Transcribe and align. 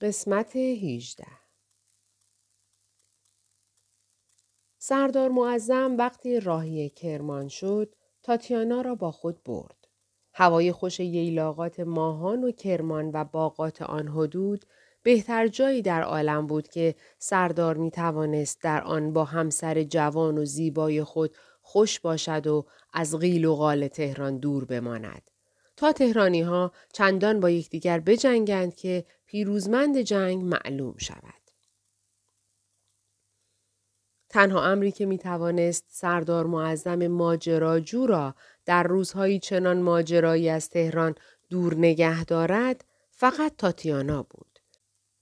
قسمت 0.00 0.56
18 0.56 1.26
سردار 4.78 5.28
معظم 5.28 5.96
وقتی 5.98 6.40
راهی 6.40 6.90
کرمان 6.90 7.48
شد 7.48 7.94
تاتیانا 8.22 8.80
را 8.80 8.94
با 8.94 9.10
خود 9.10 9.42
برد. 9.44 9.88
هوای 10.34 10.72
خوش 10.72 11.00
ییلاقات 11.00 11.80
ماهان 11.80 12.44
و 12.44 12.52
کرمان 12.52 13.10
و 13.14 13.24
باغات 13.24 13.82
آن 13.82 14.08
حدود 14.08 14.64
بهتر 15.02 15.48
جایی 15.48 15.82
در 15.82 16.02
عالم 16.02 16.46
بود 16.46 16.68
که 16.68 16.94
سردار 17.18 17.76
می 17.76 17.90
توانست 17.90 18.62
در 18.62 18.82
آن 18.82 19.12
با 19.12 19.24
همسر 19.24 19.82
جوان 19.82 20.38
و 20.38 20.44
زیبای 20.44 21.04
خود 21.04 21.36
خوش 21.62 22.00
باشد 22.00 22.46
و 22.46 22.66
از 22.92 23.18
غیل 23.18 23.44
و 23.44 23.54
غال 23.54 23.88
تهران 23.88 24.38
دور 24.38 24.64
بماند. 24.64 25.27
تا 25.78 25.92
تهرانی 25.92 26.42
ها 26.42 26.72
چندان 26.92 27.40
با 27.40 27.50
یکدیگر 27.50 28.00
بجنگند 28.00 28.74
که 28.74 29.04
پیروزمند 29.26 29.98
جنگ 29.98 30.42
معلوم 30.44 30.94
شود. 30.98 31.34
تنها 34.28 34.64
امری 34.64 34.92
که 34.92 35.06
می 35.06 35.18
توانست 35.18 35.84
سردار 35.88 36.46
معظم 36.46 37.06
ماجراجو 37.06 38.06
را 38.06 38.34
در 38.64 38.82
روزهایی 38.82 39.38
چنان 39.38 39.82
ماجرایی 39.82 40.48
از 40.48 40.70
تهران 40.70 41.14
دور 41.50 41.74
نگه 41.74 42.24
دارد 42.24 42.84
فقط 43.10 43.56
تاتیانا 43.58 44.22
بود. 44.22 44.58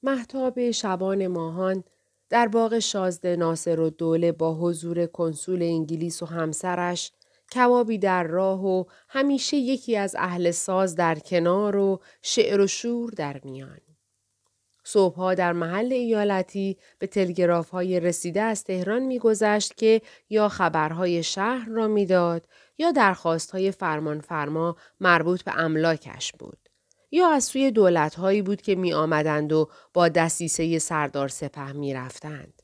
محتاب 0.03 0.71
شبان 0.71 1.27
ماهان 1.27 1.85
در 2.29 2.49
باغ 2.49 2.79
شازده 2.79 3.37
ناصر 3.37 3.81
و 3.81 3.91
دوله 3.91 4.33
با 4.33 4.55
حضور 4.55 5.07
کنسول 5.07 5.63
انگلیس 5.63 6.23
و 6.23 6.27
همسرش 6.27 7.13
کبابی 7.55 7.99
در 7.99 8.25
راه 8.25 8.67
و 8.67 8.85
همیشه 9.09 9.57
یکی 9.57 9.97
از 9.97 10.17
اهل 10.19 10.51
ساز 10.51 10.95
در 10.95 11.19
کنار 11.19 11.77
و 11.77 12.01
شعر 12.23 12.61
و 12.61 12.67
شور 12.67 13.11
در 13.11 13.41
میان. 13.45 13.81
صبحها 14.85 15.35
در 15.35 15.53
محل 15.53 15.93
ایالتی 15.93 16.77
به 16.99 17.07
تلگراف 17.07 17.71
های 17.71 18.01
رسیده 18.01 18.43
از 18.43 18.65
تهران 18.65 19.03
میگذشت 19.03 19.77
که 19.77 20.03
یا 20.31 20.49
خبرهای 20.49 21.23
شهر 21.23 21.69
را 21.69 21.89
می‌داد 21.89 22.47
یا 22.79 22.91
درخواست 22.91 23.51
های 23.51 23.71
فرمان 23.71 24.21
فرما 24.21 24.77
مربوط 25.01 25.43
به 25.43 25.59
املاکش 25.59 26.33
بود. 26.33 26.59
یا 27.11 27.29
از 27.29 27.45
سوی 27.45 27.71
دولت 27.71 28.17
بود 28.17 28.63
که 28.63 28.75
می 28.75 28.93
آمدند 28.93 29.53
و 29.53 29.69
با 29.95 30.09
دسیسه 30.09 30.79
سردار 30.79 31.29
سپه 31.29 31.73
می 31.73 31.95
رفتند. 31.95 32.56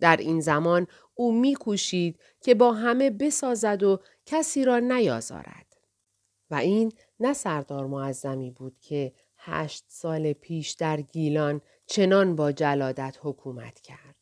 در 0.00 0.16
این 0.16 0.40
زمان 0.40 0.86
او 1.14 1.32
می 1.32 1.54
کوشید 1.54 2.18
که 2.40 2.54
با 2.54 2.72
همه 2.72 3.10
بسازد 3.10 3.82
و 3.82 4.00
کسی 4.26 4.64
را 4.64 4.78
نیازارد. 4.78 5.76
و 6.50 6.54
این 6.54 6.92
نه 7.20 7.32
سردار 7.32 7.86
معظمی 7.86 8.50
بود 8.50 8.78
که 8.80 9.12
هشت 9.36 9.84
سال 9.88 10.32
پیش 10.32 10.70
در 10.70 11.00
گیلان 11.00 11.60
چنان 11.86 12.36
با 12.36 12.52
جلادت 12.52 13.18
حکومت 13.22 13.80
کرد. 13.80 14.16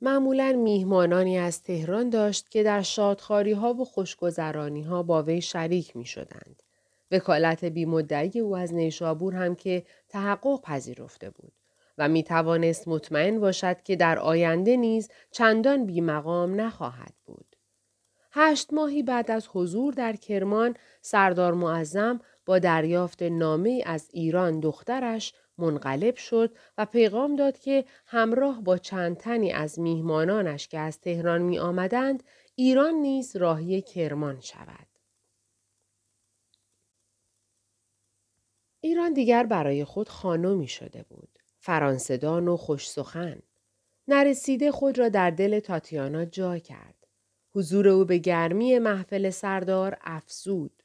معمولا 0.00 0.52
میهمانانی 0.52 1.38
از 1.38 1.62
تهران 1.62 2.10
داشت 2.10 2.48
که 2.48 2.62
در 2.62 2.82
شادخاری 2.82 3.52
ها 3.52 3.74
و 3.74 3.84
خوشگذرانی 3.84 4.82
ها 4.82 5.02
با 5.02 5.22
وی 5.22 5.40
شریک 5.40 5.96
می 5.96 6.04
شدند. 6.04 6.62
وکالت 7.10 7.64
بیمدعی 7.64 8.40
او 8.40 8.56
از 8.56 8.74
نیشابور 8.74 9.34
هم 9.34 9.54
که 9.54 9.86
تحقق 10.08 10.60
پذیرفته 10.60 11.30
بود 11.30 11.52
و 11.98 12.08
می 12.08 12.22
توانست 12.22 12.88
مطمئن 12.88 13.40
باشد 13.40 13.82
که 13.82 13.96
در 13.96 14.18
آینده 14.18 14.76
نیز 14.76 15.08
چندان 15.30 15.86
بیمقام 15.86 16.60
نخواهد 16.60 17.14
بود. 17.24 17.56
هشت 18.32 18.72
ماهی 18.72 19.02
بعد 19.02 19.30
از 19.30 19.48
حضور 19.52 19.92
در 19.92 20.16
کرمان 20.16 20.74
سردار 21.02 21.54
معظم 21.54 22.20
با 22.46 22.58
دریافت 22.58 23.22
نامه 23.22 23.82
از 23.86 24.08
ایران 24.12 24.60
دخترش 24.60 25.34
منقلب 25.58 26.16
شد 26.16 26.56
و 26.78 26.86
پیغام 26.86 27.36
داد 27.36 27.58
که 27.58 27.84
همراه 28.06 28.60
با 28.60 28.78
چند 28.78 29.16
تنی 29.16 29.52
از 29.52 29.80
میهمانانش 29.80 30.68
که 30.68 30.78
از 30.78 31.00
تهران 31.00 31.42
می 31.42 31.58
آمدند 31.58 32.22
ایران 32.54 32.94
نیز 32.94 33.36
راهی 33.36 33.82
کرمان 33.82 34.40
شود. 34.40 34.86
ایران 38.80 39.12
دیگر 39.12 39.46
برای 39.46 39.84
خود 39.84 40.08
خانمی 40.08 40.68
شده 40.68 41.02
بود. 41.02 41.35
فرانسدان 41.66 42.48
و 42.48 42.56
خوش 42.56 42.90
سخن. 42.90 43.38
نرسیده 44.08 44.72
خود 44.72 44.98
را 44.98 45.08
در 45.08 45.30
دل 45.30 45.60
تاتیانا 45.60 46.24
جا 46.24 46.58
کرد. 46.58 47.06
حضور 47.54 47.88
او 47.88 48.04
به 48.04 48.18
گرمی 48.18 48.78
محفل 48.78 49.30
سردار 49.30 49.96
افزود. 50.00 50.82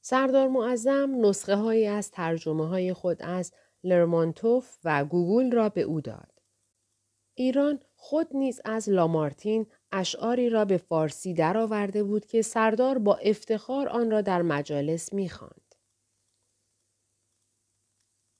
سردار 0.00 0.48
معظم 0.48 1.26
نسخه 1.26 1.54
هایی 1.54 1.86
از 1.86 2.10
ترجمه 2.10 2.68
های 2.68 2.92
خود 2.92 3.22
از 3.22 3.52
لرمانتوف 3.84 4.78
و 4.84 5.04
گوگل 5.04 5.52
را 5.52 5.68
به 5.68 5.82
او 5.82 6.00
داد. 6.00 6.32
ایران 7.34 7.80
خود 7.96 8.28
نیز 8.34 8.60
از 8.64 8.88
لامارتین 8.88 9.66
اشعاری 9.92 10.50
را 10.50 10.64
به 10.64 10.76
فارسی 10.76 11.34
درآورده 11.34 12.02
بود 12.02 12.26
که 12.26 12.42
سردار 12.42 12.98
با 12.98 13.16
افتخار 13.16 13.88
آن 13.88 14.10
را 14.10 14.20
در 14.20 14.42
مجالس 14.42 15.12
می‌خواند. 15.12 15.67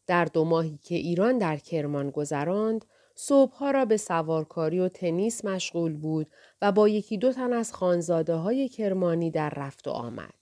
در 0.09 0.25
دو 0.25 0.45
ماهی 0.45 0.79
که 0.83 0.95
ایران 0.95 1.39
در 1.39 1.57
کرمان 1.57 2.11
گذراند، 2.11 2.85
صبحها 3.15 3.71
را 3.71 3.85
به 3.85 3.97
سوارکاری 3.97 4.79
و 4.79 4.89
تنیس 4.89 5.45
مشغول 5.45 5.97
بود 5.97 6.27
و 6.63 6.73
با 6.73 6.89
یکی 6.89 7.19
دو 7.19 7.33
تن 7.33 7.53
از 7.53 7.73
خانزاده 7.73 8.35
های 8.35 8.69
کرمانی 8.69 9.31
در 9.31 9.51
رفت 9.51 9.89
و 9.89 9.91
آمد. 9.91 10.35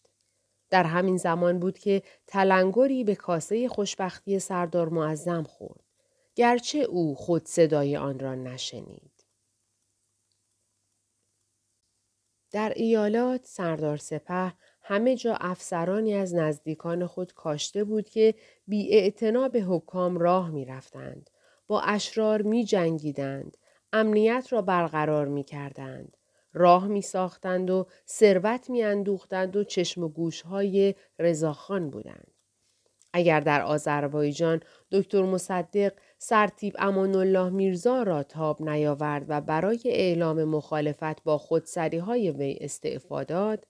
در 0.71 0.85
همین 0.85 1.17
زمان 1.17 1.59
بود 1.59 1.79
که 1.79 2.03
تلنگری 2.27 3.05
به 3.05 3.15
کاسه 3.15 3.69
خوشبختی 3.69 4.39
سردار 4.39 4.89
معظم 4.89 5.43
خورد. 5.43 5.85
گرچه 6.35 6.79
او 6.79 7.15
خود 7.15 7.47
صدای 7.47 7.97
آن 7.97 8.19
را 8.19 8.35
نشنید. 8.35 9.25
در 12.51 12.73
ایالات 12.77 13.41
سردار 13.45 13.97
سپه 13.97 14.53
همه 14.89 15.17
جا 15.17 15.37
افسرانی 15.41 16.15
از 16.15 16.35
نزدیکان 16.35 17.07
خود 17.07 17.35
کاشته 17.35 17.85
بود 17.85 18.09
که 18.09 18.35
بی 18.67 19.11
به 19.53 19.61
حکام 19.61 20.19
راه 20.19 20.51
می 20.51 20.65
رفتند. 20.65 21.31
با 21.67 21.81
اشرار 21.81 22.43
می 22.43 22.65
جنگیدند. 22.65 23.57
امنیت 23.93 24.47
را 24.51 24.63
برقرار 24.63 25.29
می 25.29 25.45
کردند. 25.45 26.17
راه 26.53 26.87
می 26.87 27.03
ساختند 27.03 27.71
و 27.71 27.87
ثروت 28.09 28.71
می 28.71 28.83
اندوختند 28.83 29.57
و 29.57 29.65
چشم 29.65 30.03
و 30.03 30.09
گوش 30.09 30.43
های 30.43 30.95
رضاخان 31.19 31.91
بودند. 31.91 32.31
اگر 33.13 33.41
در 33.41 33.63
آذربایجان 33.63 34.61
دکتر 34.93 35.23
مصدق 35.23 35.93
سرتیب 36.19 36.75
امان 36.79 37.15
الله 37.15 37.51
میرزا 37.51 38.03
را 38.03 38.23
تاب 38.23 38.63
نیاورد 38.63 39.25
و 39.29 39.41
برای 39.41 39.81
اعلام 39.85 40.45
مخالفت 40.45 41.25
با 41.25 41.39
خودسری 41.39 41.99
های 41.99 42.31
وی 42.31 42.59
استعفا 42.61 43.25
داد، 43.25 43.67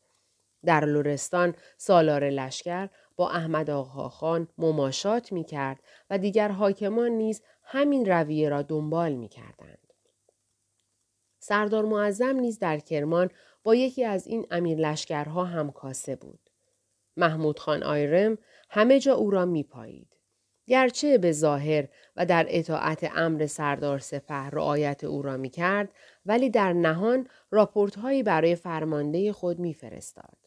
در 0.66 0.84
لورستان 0.84 1.54
سالار 1.76 2.30
لشکر 2.30 2.88
با 3.16 3.30
احمد 3.30 3.82
خان 4.08 4.48
مماشات 4.58 5.32
می 5.32 5.44
کرد 5.44 5.80
و 6.10 6.18
دیگر 6.18 6.48
حاکمان 6.48 7.10
نیز 7.10 7.42
همین 7.62 8.06
رویه 8.06 8.48
را 8.48 8.62
دنبال 8.62 9.12
می 9.12 9.28
کردند. 9.28 9.92
سردار 11.38 11.84
معظم 11.84 12.36
نیز 12.36 12.58
در 12.58 12.78
کرمان 12.78 13.30
با 13.64 13.74
یکی 13.74 14.04
از 14.04 14.26
این 14.26 14.46
امیر 14.50 14.78
لشکرها 14.78 15.44
همکاسه 15.44 16.16
بود. 16.16 16.50
محمود 17.16 17.58
خان 17.58 17.82
آیرم 17.82 18.38
همه 18.70 19.00
جا 19.00 19.14
او 19.14 19.30
را 19.30 19.44
می 19.44 19.62
پایید. 19.62 20.16
گرچه 20.66 21.18
به 21.18 21.32
ظاهر 21.32 21.88
و 22.16 22.26
در 22.26 22.46
اطاعت 22.48 23.10
امر 23.14 23.46
سردار 23.46 23.98
سپه 23.98 24.34
رعایت 24.34 25.04
او 25.04 25.22
را 25.22 25.36
می 25.36 25.50
کرد 25.50 25.88
ولی 26.26 26.50
در 26.50 26.72
نهان 26.72 27.28
راپورت 27.50 27.96
هایی 27.96 28.22
برای 28.22 28.54
فرمانده 28.54 29.32
خود 29.32 29.58
می 29.58 29.74
فرستاد. 29.74 30.45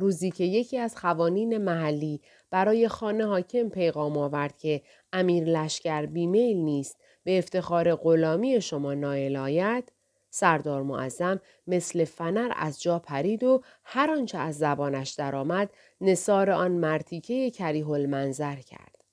روزی 0.00 0.30
که 0.30 0.44
یکی 0.44 0.78
از 0.78 0.96
خوانین 0.96 1.58
محلی 1.58 2.20
برای 2.50 2.88
خانه 2.88 3.26
حاکم 3.26 3.68
پیغام 3.68 4.18
آورد 4.18 4.58
که 4.58 4.82
امیر 5.12 5.44
لشکر 5.44 6.06
بیمیل 6.06 6.56
نیست 6.56 6.96
به 7.24 7.38
افتخار 7.38 7.94
غلامی 7.94 8.60
شما 8.60 8.94
نایل 8.94 9.36
آید 9.36 9.92
سردار 10.30 10.82
معظم 10.82 11.40
مثل 11.66 12.04
فنر 12.04 12.52
از 12.56 12.82
جا 12.82 12.98
پرید 12.98 13.44
و 13.44 13.62
هر 13.84 14.10
آنچه 14.10 14.38
از 14.38 14.58
زبانش 14.58 15.10
درآمد 15.10 15.70
نصار 16.00 16.50
آن 16.50 16.72
مرتیکه 16.72 17.50
کریه 17.50 17.90
المنظر 17.90 18.56
کرد. 18.56 19.04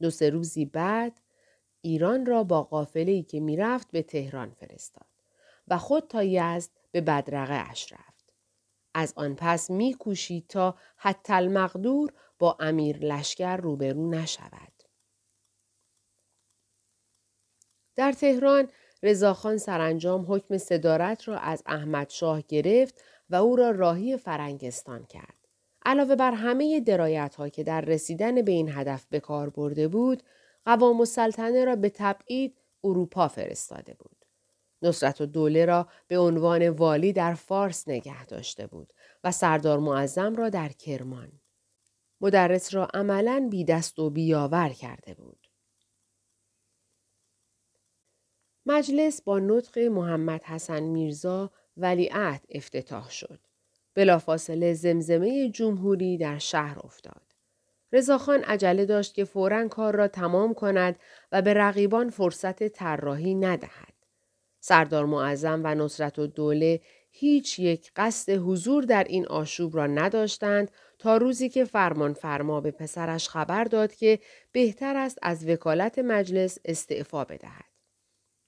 دو 0.00 0.10
سه 0.10 0.30
روزی 0.30 0.64
بعد 0.64 1.20
ایران 1.80 2.26
را 2.26 2.44
با 2.44 2.62
قافله‌ای 2.62 3.22
که 3.22 3.40
می‌رفت 3.40 3.90
به 3.90 4.02
تهران 4.02 4.50
فرستاد 4.50 5.06
و 5.68 5.78
خود 5.78 6.08
تا 6.08 6.22
یزد 6.22 6.70
به 6.92 7.00
بدرقه 7.00 7.70
اش 7.70 7.92
رفت. 7.92 8.15
از 8.98 9.12
آن 9.16 9.34
پس 9.38 9.70
میکوشید 9.70 10.46
تا 10.48 10.74
حتی 10.96 11.32
المقدور 11.32 12.12
با 12.38 12.56
امیر 12.60 12.98
لشکر 12.98 13.56
روبرو 13.56 14.10
نشود. 14.10 14.72
در 17.96 18.12
تهران 18.12 18.68
رضاخان 19.02 19.58
سرانجام 19.58 20.26
حکم 20.28 20.58
صدارت 20.58 21.28
را 21.28 21.38
از 21.38 21.62
احمد 21.66 22.10
شاه 22.10 22.42
گرفت 22.42 23.02
و 23.30 23.34
او 23.36 23.56
را 23.56 23.70
راهی 23.70 24.16
فرنگستان 24.16 25.04
کرد. 25.04 25.48
علاوه 25.84 26.16
بر 26.16 26.32
همه 26.32 26.80
درایت 26.80 27.34
ها 27.34 27.48
که 27.48 27.64
در 27.64 27.80
رسیدن 27.80 28.42
به 28.42 28.52
این 28.52 28.68
هدف 28.72 29.06
به 29.10 29.20
کار 29.20 29.50
برده 29.50 29.88
بود، 29.88 30.22
قوام 30.64 31.00
السلطنه 31.00 31.64
را 31.64 31.76
به 31.76 31.90
تبعید 31.90 32.58
اروپا 32.84 33.28
فرستاده 33.28 33.94
بود. 33.94 34.15
نصرت 34.82 35.20
و 35.20 35.26
دوله 35.26 35.64
را 35.64 35.88
به 36.08 36.18
عنوان 36.18 36.68
والی 36.68 37.12
در 37.12 37.34
فارس 37.34 37.88
نگه 37.88 38.26
داشته 38.26 38.66
بود 38.66 38.92
و 39.24 39.32
سردار 39.32 39.78
معظم 39.78 40.36
را 40.36 40.48
در 40.48 40.68
کرمان. 40.68 41.32
مدرس 42.20 42.74
را 42.74 42.88
عملا 42.94 43.48
بی 43.50 43.64
دست 43.64 43.98
و 43.98 44.10
بیاور 44.10 44.68
کرده 44.68 45.14
بود. 45.14 45.46
مجلس 48.66 49.22
با 49.22 49.38
نطق 49.38 49.78
محمد 49.78 50.44
حسن 50.44 50.82
میرزا 50.82 51.50
ولیعهد 51.76 52.44
افتتاح 52.50 53.10
شد. 53.10 53.40
بلافاصله 53.94 54.74
زمزمه 54.74 55.50
جمهوری 55.50 56.18
در 56.18 56.38
شهر 56.38 56.78
افتاد. 56.78 57.22
رضاخان 57.92 58.44
عجله 58.44 58.84
داشت 58.84 59.14
که 59.14 59.24
فورا 59.24 59.68
کار 59.68 59.96
را 59.96 60.08
تمام 60.08 60.54
کند 60.54 60.98
و 61.32 61.42
به 61.42 61.54
رقیبان 61.54 62.10
فرصت 62.10 62.68
طراحی 62.68 63.34
ندهد. 63.34 63.95
سردار 64.68 65.04
معظم 65.04 65.60
و 65.64 65.74
نصرت 65.74 66.18
و 66.18 66.26
دوله 66.26 66.80
هیچ 67.10 67.58
یک 67.58 67.90
قصد 67.96 68.32
حضور 68.32 68.84
در 68.84 69.04
این 69.04 69.26
آشوب 69.26 69.76
را 69.76 69.86
نداشتند 69.86 70.70
تا 70.98 71.16
روزی 71.16 71.48
که 71.48 71.64
فرمان 71.64 72.12
فرما 72.12 72.60
به 72.60 72.70
پسرش 72.70 73.28
خبر 73.28 73.64
داد 73.64 73.94
که 73.94 74.18
بهتر 74.52 74.96
است 74.96 75.18
از 75.22 75.48
وکالت 75.48 75.98
مجلس 75.98 76.58
استعفا 76.64 77.24
بدهد. 77.24 77.64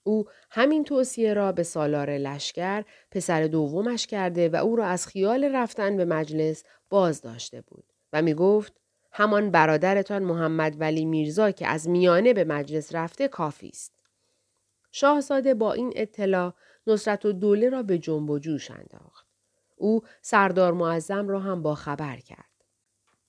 او 0.02 0.24
همین 0.50 0.84
توصیه 0.84 1.34
را 1.34 1.52
به 1.52 1.62
سالار 1.62 2.10
لشکر 2.10 2.84
پسر 3.10 3.46
دومش 3.46 4.06
کرده 4.06 4.48
و 4.48 4.56
او 4.56 4.76
را 4.76 4.86
از 4.86 5.06
خیال 5.06 5.44
رفتن 5.44 5.96
به 5.96 6.04
مجلس 6.04 6.64
باز 6.90 7.20
داشته 7.20 7.60
بود 7.60 7.84
و 8.12 8.22
می 8.22 8.34
گفت 8.34 8.72
همان 9.12 9.50
برادرتان 9.50 10.22
محمد 10.22 10.80
ولی 10.80 11.04
میرزا 11.04 11.50
که 11.50 11.66
از 11.66 11.88
میانه 11.88 12.32
به 12.34 12.44
مجلس 12.44 12.94
رفته 12.94 13.28
کافی 13.28 13.68
است. 13.68 13.97
شاهزاده 14.92 15.54
با 15.54 15.72
این 15.72 15.92
اطلاع 15.96 16.54
نصرت 16.86 17.24
و 17.26 17.32
دوله 17.32 17.68
را 17.68 17.82
به 17.82 17.98
جنب 17.98 18.30
و 18.30 18.38
جوش 18.38 18.70
انداخت. 18.70 19.26
او 19.76 20.00
سردار 20.22 20.72
معظم 20.72 21.28
را 21.28 21.40
هم 21.40 21.62
با 21.62 21.74
خبر 21.74 22.16
کرد. 22.16 22.64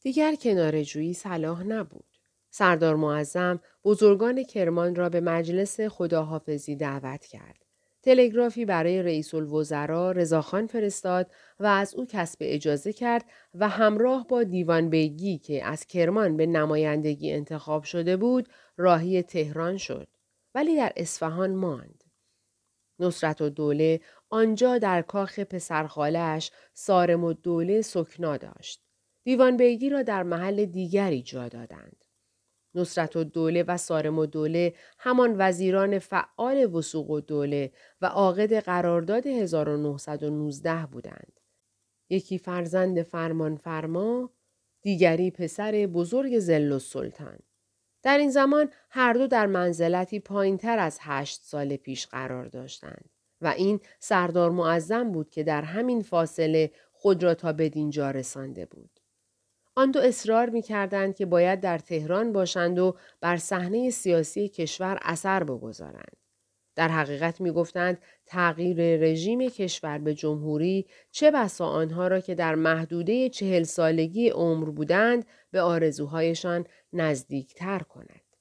دیگر 0.01 0.35
کنار 0.35 0.83
جویی 0.83 1.13
صلاح 1.13 1.63
نبود. 1.63 2.05
سردار 2.49 2.95
معظم 2.95 3.59
بزرگان 3.83 4.43
کرمان 4.43 4.95
را 4.95 5.09
به 5.09 5.21
مجلس 5.21 5.81
خداحافظی 5.81 6.75
دعوت 6.75 7.25
کرد. 7.25 7.65
تلگرافی 8.03 8.65
برای 8.65 9.03
رئیس 9.03 9.33
الوزراء 9.33 10.11
رضاخان 10.11 10.67
فرستاد 10.67 11.31
و 11.59 11.65
از 11.65 11.95
او 11.95 12.05
کسب 12.09 12.37
اجازه 12.41 12.93
کرد 12.93 13.25
و 13.55 13.69
همراه 13.69 14.27
با 14.27 14.43
دیوان 14.43 14.89
بیگی 14.89 15.37
که 15.37 15.65
از 15.65 15.85
کرمان 15.85 16.37
به 16.37 16.45
نمایندگی 16.45 17.31
انتخاب 17.31 17.83
شده 17.83 18.17
بود 18.17 18.49
راهی 18.77 19.23
تهران 19.23 19.77
شد 19.77 20.07
ولی 20.55 20.75
در 20.75 20.93
اصفهان 20.95 21.55
ماند. 21.55 22.03
نصرت 22.99 23.41
و 23.41 23.49
دوله 23.49 24.01
آنجا 24.29 24.77
در 24.77 25.01
کاخ 25.01 25.39
پسرخالش 25.39 26.51
سارم 26.73 27.23
و 27.23 27.33
دوله 27.33 27.81
سکنا 27.81 28.37
داشت. 28.37 28.83
دیوان 29.23 29.57
بیگی 29.57 29.89
را 29.89 30.03
در 30.03 30.23
محل 30.23 30.65
دیگری 30.65 31.21
جا 31.21 31.47
دادند. 31.47 32.05
نصرت 32.75 33.15
و 33.15 33.23
دوله 33.23 33.63
و 33.63 33.77
سارم 33.77 34.19
و 34.19 34.25
دوله 34.25 34.73
همان 34.99 35.35
وزیران 35.37 35.99
فعال 35.99 36.75
وسوق 36.75 37.09
و 37.09 37.19
دوله 37.19 37.71
و 38.01 38.05
عاقد 38.05 38.53
قرارداد 38.53 39.27
1919 39.27 40.85
بودند. 40.85 41.39
یکی 42.09 42.37
فرزند 42.37 43.01
فرمان 43.01 43.55
فرما، 43.55 44.33
دیگری 44.81 45.31
پسر 45.31 45.71
بزرگ 45.71 46.39
زل 46.39 46.71
و 46.71 46.79
سلطان. 46.79 47.39
در 48.03 48.17
این 48.17 48.29
زمان 48.29 48.69
هر 48.89 49.13
دو 49.13 49.27
در 49.27 49.45
منزلتی 49.45 50.19
پایین 50.19 50.57
تر 50.57 50.79
از 50.79 50.97
هشت 51.01 51.41
سال 51.43 51.75
پیش 51.75 52.07
قرار 52.07 52.45
داشتند 52.45 53.09
و 53.41 53.47
این 53.47 53.79
سردار 53.99 54.51
معظم 54.51 55.11
بود 55.11 55.29
که 55.29 55.43
در 55.43 55.61
همین 55.61 56.01
فاصله 56.01 56.71
خود 56.91 57.23
را 57.23 57.33
تا 57.33 57.53
بدینجا 57.53 58.11
رسانده 58.11 58.65
بود. 58.65 58.99
آن 59.75 59.91
دو 59.91 59.99
اصرار 59.99 60.49
می 60.49 60.61
کردند 60.61 61.15
که 61.15 61.25
باید 61.25 61.59
در 61.59 61.77
تهران 61.77 62.33
باشند 62.33 62.79
و 62.79 62.95
بر 63.21 63.37
صحنه 63.37 63.89
سیاسی 63.89 64.49
کشور 64.49 64.99
اثر 65.01 65.43
بگذارند. 65.43 66.17
در 66.79 66.87
حقیقت 66.87 67.41
می 67.41 67.51
گفتند 67.51 67.97
تغییر 68.25 68.97
رژیم 68.97 69.49
کشور 69.49 69.97
به 69.97 70.13
جمهوری 70.13 70.87
چه 71.11 71.31
بسا 71.31 71.65
آنها 71.65 72.07
را 72.07 72.19
که 72.19 72.35
در 72.35 72.55
محدوده 72.55 73.29
چهل 73.29 73.63
سالگی 73.63 74.29
عمر 74.29 74.69
بودند 74.69 75.25
به 75.51 75.61
آرزوهایشان 75.61 76.65
نزدیکتر 76.93 77.79
کند. 77.79 78.35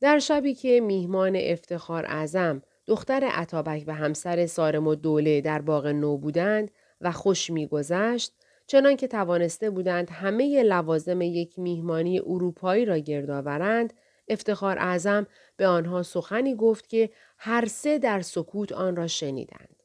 در 0.00 0.18
شبی 0.18 0.54
که 0.54 0.80
میهمان 0.80 1.36
افتخار 1.36 2.06
اعظم 2.06 2.62
دختر 2.86 3.24
عطابک 3.24 3.84
و 3.86 3.94
همسر 3.94 4.46
سارم 4.46 4.86
و 4.86 4.94
دوله 4.94 5.40
در 5.40 5.60
باغ 5.60 5.86
نو 5.86 6.18
بودند 6.18 6.70
و 7.00 7.12
خوش 7.12 7.50
میگذشت 7.50 8.32
چنان 8.66 8.96
که 8.96 9.08
توانسته 9.08 9.70
بودند 9.70 10.10
همه 10.10 10.62
لوازم 10.62 11.20
یک 11.20 11.58
میهمانی 11.58 12.18
اروپایی 12.18 12.84
را 12.84 12.98
گرد 12.98 13.30
آورند 13.30 13.92
افتخار 14.30 14.78
اعظم 14.78 15.26
به 15.56 15.66
آنها 15.66 16.02
سخنی 16.02 16.54
گفت 16.54 16.88
که 16.88 17.10
هر 17.38 17.66
سه 17.66 17.98
در 17.98 18.20
سکوت 18.20 18.72
آن 18.72 18.96
را 18.96 19.06
شنیدند. 19.06 19.82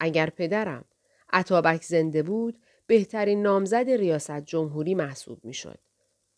اگر 0.00 0.30
پدرم 0.30 0.84
عطابک 1.32 1.82
زنده 1.82 2.22
بود 2.22 2.62
بهترین 2.86 3.42
نامزد 3.42 3.88
ریاست 3.88 4.40
جمهوری 4.40 4.94
محسوب 4.94 5.44
می‌شد. 5.44 5.78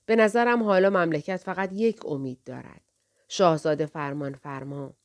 به 0.07 0.17
نظرم 0.17 0.63
حالا 0.63 0.91
مملکت 0.91 1.37
فقط 1.37 1.73
یک 1.73 2.07
امید 2.07 2.39
دارد. 2.45 2.81
شاهزاده 3.29 3.87
فرمان 3.87 4.35
فرما. 4.35 4.97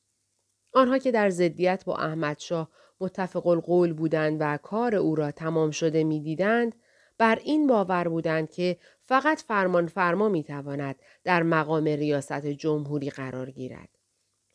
آنها 0.73 0.97
که 0.97 1.11
در 1.11 1.29
ضدیت 1.29 1.85
با 1.85 1.95
احمدشاه 1.95 2.69
متفق 2.99 3.47
القول 3.47 3.93
بودند 3.93 4.37
و 4.39 4.57
کار 4.57 4.95
او 4.95 5.15
را 5.15 5.31
تمام 5.31 5.71
شده 5.71 6.03
می‌دیدند 6.03 6.75
بر 7.17 7.39
این 7.43 7.67
باور 7.67 8.07
بودند 8.07 8.51
که 8.51 8.77
فقط 9.09 9.41
فرمان 9.41 9.87
فرما 9.87 10.29
می 10.29 10.43
تواند 10.43 10.95
در 11.23 11.43
مقام 11.43 11.83
ریاست 11.83 12.45
جمهوری 12.45 13.09
قرار 13.09 13.51
گیرد. 13.51 13.89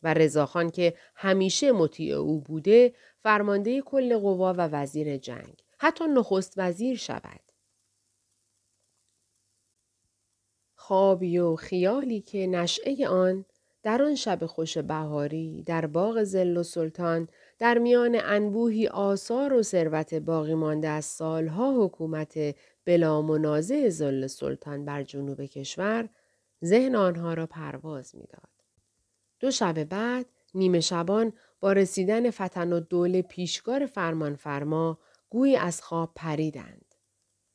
و 0.03 0.13
رضاخان 0.13 0.69
که 0.69 0.93
همیشه 1.15 1.71
مطیع 1.71 2.15
او 2.15 2.41
بوده 2.41 2.93
فرمانده 3.19 3.81
کل 3.81 4.17
قوا 4.17 4.53
و 4.53 4.57
وزیر 4.57 5.17
جنگ 5.17 5.63
حتی 5.79 6.05
نخست 6.07 6.53
وزیر 6.57 6.97
شود. 6.97 7.39
خوابی 10.75 11.37
و 11.37 11.55
خیالی 11.55 12.21
که 12.21 12.47
نشعه 12.47 13.07
آن 13.07 13.45
در 13.83 14.01
آن 14.01 14.15
شب 14.15 14.45
خوش 14.45 14.77
بهاری 14.77 15.63
در 15.63 15.85
باغ 15.85 16.23
زل 16.23 16.57
و 16.57 16.63
سلطان 16.63 17.27
در 17.59 17.77
میان 17.77 18.19
انبوهی 18.23 18.87
آثار 18.87 19.53
و 19.53 19.63
ثروت 19.63 20.13
باقی 20.13 20.53
مانده 20.53 20.87
از 20.87 21.05
سالها 21.05 21.85
حکومت 21.85 22.55
بلا 22.85 23.21
منازع 23.21 23.89
زل 23.89 24.27
سلطان 24.27 24.85
بر 24.85 25.03
جنوب 25.03 25.41
کشور 25.41 26.09
ذهن 26.65 26.95
آنها 26.95 27.33
را 27.33 27.45
پرواز 27.45 28.15
می‌داد. 28.15 28.49
دو 29.39 29.51
شب 29.51 29.83
بعد 29.83 30.25
نیمه 30.53 30.79
شبان 30.79 31.33
با 31.59 31.73
رسیدن 31.73 32.31
فتن 32.31 32.73
و 32.73 32.79
دول 32.79 33.21
پیشگار 33.21 33.85
فرمان 33.85 34.35
فرما 34.35 34.99
گویی 35.29 35.55
از 35.55 35.81
خواب 35.81 36.11
پریدند. 36.15 36.95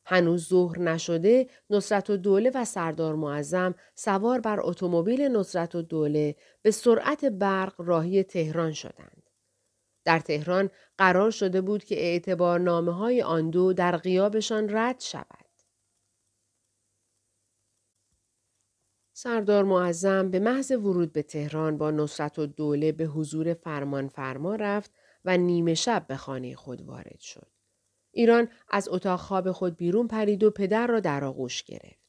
هنوز 0.07 0.49
ظهر 0.49 0.79
نشده 0.79 1.47
نصرت 1.71 2.11
و 2.11 2.17
دوله 2.17 2.51
و 2.55 2.65
سردار 2.65 3.15
معظم 3.15 3.75
سوار 3.95 4.41
بر 4.41 4.61
اتومبیل 4.63 5.23
نصرت 5.23 5.75
و 5.75 5.83
دوله 5.83 6.37
به 6.63 6.71
سرعت 6.71 7.25
برق 7.25 7.75
راهی 7.79 8.23
تهران 8.23 8.73
شدند. 8.73 9.20
در 10.05 10.19
تهران 10.19 10.71
قرار 10.99 11.31
شده 11.31 11.61
بود 11.61 11.85
که 11.85 11.99
اعتبارنامه 11.99 12.93
های 12.93 13.23
آن 13.23 13.51
دو 13.51 13.73
در 13.73 13.97
غیابشان 13.97 14.77
رد 14.77 15.01
شود. 15.01 15.51
سردار 19.13 19.65
معظم 19.65 20.31
به 20.31 20.39
محض 20.39 20.71
ورود 20.71 21.13
به 21.13 21.23
تهران 21.23 21.79
با 21.79 21.91
نصرت 21.91 22.39
و 22.39 22.47
دوله 22.47 22.93
به 22.93 23.05
حضور 23.05 23.55
فرمان 23.55 24.09
فرما 24.09 24.55
رفت 24.55 24.91
و 25.25 25.37
نیمه 25.37 25.75
شب 25.75 26.07
به 26.07 26.17
خانه 26.17 26.55
خود 26.55 26.83
وارد 26.83 27.21
شد. 27.21 27.47
ایران 28.13 28.49
از 28.69 28.89
اتاق 28.89 29.21
خواب 29.21 29.53
خود 29.53 29.77
بیرون 29.77 30.09
پرید 30.09 30.45
و 30.45 30.51
پدر 30.51 30.87
را 30.87 31.01
در 31.01 31.25
آغوش 31.25 31.63
گرفت. 31.63 32.01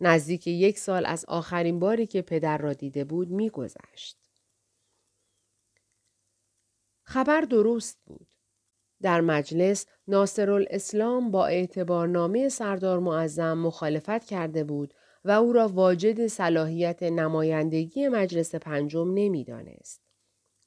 نزدیک 0.00 0.46
یک 0.46 0.78
سال 0.78 1.06
از 1.06 1.24
آخرین 1.28 1.78
باری 1.78 2.06
که 2.06 2.22
پدر 2.22 2.58
را 2.58 2.72
دیده 2.72 3.04
بود 3.04 3.30
میگذشت. 3.30 4.19
خبر 7.10 7.40
درست 7.40 7.98
بود. 8.06 8.26
در 9.02 9.20
مجلس 9.20 9.86
ناصر 10.08 10.50
الاسلام 10.50 11.30
با 11.30 11.46
اعتبارنامه 11.46 12.48
سردار 12.48 12.98
معظم 12.98 13.58
مخالفت 13.58 14.24
کرده 14.24 14.64
بود 14.64 14.94
و 15.24 15.30
او 15.30 15.52
را 15.52 15.68
واجد 15.68 16.26
صلاحیت 16.26 17.02
نمایندگی 17.02 18.08
مجلس 18.08 18.54
پنجم 18.54 19.14
نمی‌دانست. 19.14 20.02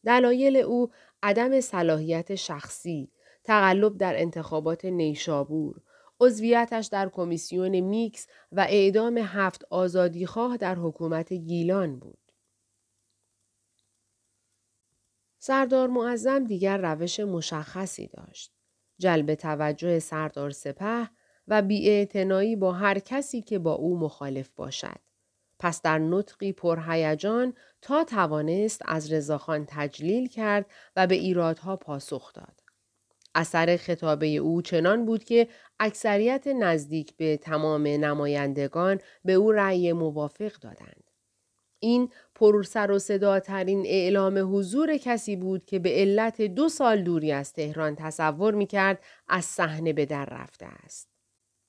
دلایل 0.05 0.57
او 0.57 0.89
عدم 1.23 1.61
صلاحیت 1.61 2.35
شخصی، 2.35 3.11
تقلب 3.43 3.97
در 3.97 4.21
انتخابات 4.21 4.85
نیشابور، 4.85 5.81
عضویتش 6.19 6.87
در 6.87 7.09
کمیسیون 7.09 7.79
میکس 7.79 8.27
و 8.51 8.65
اعدام 8.69 9.17
هفت 9.17 9.65
آزادیخواه 9.69 10.57
در 10.57 10.75
حکومت 10.75 11.33
گیلان 11.33 11.99
بود. 11.99 12.22
سردار 15.45 15.87
معظم 15.87 16.43
دیگر 16.43 16.77
روش 16.77 17.19
مشخصی 17.19 18.07
داشت. 18.07 18.51
جلب 18.97 19.35
توجه 19.35 19.99
سردار 19.99 20.51
سپه 20.51 21.09
و 21.47 21.61
بیاعتنایی 21.61 22.55
با 22.55 22.71
هر 22.71 22.99
کسی 22.99 23.41
که 23.41 23.59
با 23.59 23.73
او 23.73 23.99
مخالف 23.99 24.49
باشد. 24.55 24.99
پس 25.59 25.81
در 25.81 25.99
نطقی 25.99 26.51
پرهیجان 26.53 27.53
تا 27.81 28.03
توانست 28.03 28.81
از 28.85 29.13
رضاخان 29.13 29.65
تجلیل 29.67 30.27
کرد 30.27 30.65
و 30.95 31.07
به 31.07 31.15
ایرادها 31.15 31.75
پاسخ 31.75 32.33
داد. 32.33 32.63
اثر 33.35 33.77
خطابه 33.77 34.27
او 34.27 34.61
چنان 34.61 35.05
بود 35.05 35.23
که 35.23 35.47
اکثریت 35.79 36.47
نزدیک 36.47 37.17
به 37.17 37.37
تمام 37.37 37.87
نمایندگان 37.87 38.99
به 39.25 39.33
او 39.33 39.51
رأی 39.51 39.93
موافق 39.93 40.51
دادند. 40.53 41.02
این 41.83 42.09
پرسر 42.35 42.91
و 42.91 42.99
صداترین 42.99 43.85
اعلام 43.85 44.55
حضور 44.55 44.97
کسی 44.97 45.35
بود 45.35 45.65
که 45.65 45.79
به 45.79 45.89
علت 45.89 46.41
دو 46.41 46.69
سال 46.69 47.01
دوری 47.01 47.31
از 47.31 47.53
تهران 47.53 47.95
تصور 47.95 48.53
می 48.53 48.65
کرد 48.65 48.99
از 49.27 49.45
صحنه 49.45 49.93
به 49.93 50.05
در 50.05 50.25
رفته 50.25 50.65
است. 50.65 51.09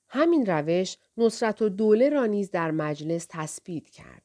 همین 0.08 0.46
روش 0.46 0.96
نصرت 1.16 1.62
و 1.62 1.68
دوله 1.68 2.08
را 2.08 2.26
نیز 2.26 2.50
در 2.50 2.70
مجلس 2.70 3.26
تثبیت 3.30 3.90
کرد. 3.90 4.22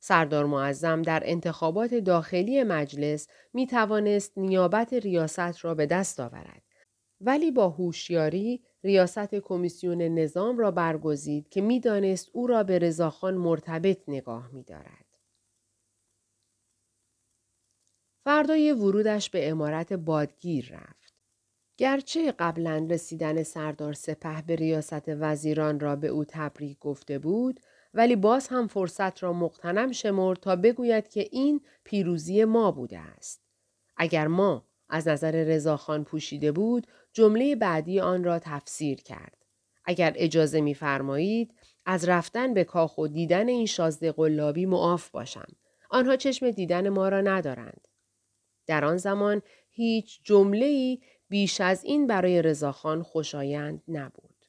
سردار 0.00 0.46
معظم 0.46 1.02
در 1.02 1.22
انتخابات 1.24 1.94
داخلی 1.94 2.62
مجلس 2.62 3.28
می 3.52 3.66
توانست 3.66 4.32
نیابت 4.36 4.92
ریاست 4.92 5.64
را 5.64 5.74
به 5.74 5.86
دست 5.86 6.20
آورد. 6.20 6.62
ولی 7.20 7.50
با 7.50 7.68
هوشیاری 7.68 8.62
ریاست 8.84 9.34
کمیسیون 9.34 10.02
نظام 10.02 10.58
را 10.58 10.70
برگزید 10.70 11.48
که 11.48 11.60
می‌دانست 11.60 12.28
او 12.32 12.46
را 12.46 12.62
به 12.62 12.78
رضاخان 12.78 13.34
مرتبط 13.34 13.98
نگاه 14.08 14.50
می 14.52 14.62
دارد. 14.62 15.07
فردای 18.24 18.72
ورودش 18.72 19.30
به 19.30 19.50
امارت 19.50 19.92
بادگیر 19.92 20.70
رفت. 20.72 21.14
گرچه 21.76 22.32
قبلا 22.32 22.86
رسیدن 22.90 23.42
سردار 23.42 23.92
سپه 23.92 24.42
به 24.46 24.56
ریاست 24.56 25.04
وزیران 25.06 25.80
را 25.80 25.96
به 25.96 26.08
او 26.08 26.24
تبریک 26.28 26.78
گفته 26.78 27.18
بود 27.18 27.60
ولی 27.94 28.16
باز 28.16 28.48
هم 28.48 28.66
فرصت 28.66 29.22
را 29.22 29.32
مقتنم 29.32 29.92
شمرد 29.92 30.40
تا 30.40 30.56
بگوید 30.56 31.08
که 31.08 31.28
این 31.32 31.60
پیروزی 31.84 32.44
ما 32.44 32.70
بوده 32.70 32.98
است. 32.98 33.42
اگر 33.96 34.26
ما 34.26 34.64
از 34.88 35.08
نظر 35.08 35.44
رضاخان 35.44 36.04
پوشیده 36.04 36.52
بود 36.52 36.86
جمله 37.12 37.56
بعدی 37.56 38.00
آن 38.00 38.24
را 38.24 38.38
تفسیر 38.38 39.02
کرد. 39.02 39.44
اگر 39.84 40.12
اجازه 40.16 40.60
میفرمایید 40.60 41.54
از 41.86 42.08
رفتن 42.08 42.54
به 42.54 42.64
کاخ 42.64 42.98
و 42.98 43.06
دیدن 43.06 43.48
این 43.48 43.66
شازده 43.66 44.12
قلابی 44.12 44.66
معاف 44.66 45.10
باشم. 45.10 45.48
آنها 45.90 46.16
چشم 46.16 46.50
دیدن 46.50 46.88
ما 46.88 47.08
را 47.08 47.20
ندارند. 47.20 47.87
در 48.68 48.84
آن 48.84 48.96
زمان 48.96 49.42
هیچ 49.70 50.20
جمله 50.24 50.66
ای 50.66 50.98
بیش 51.28 51.60
از 51.60 51.84
این 51.84 52.06
برای 52.06 52.42
رضاخان 52.42 53.02
خوشایند 53.02 53.82
نبود. 53.88 54.44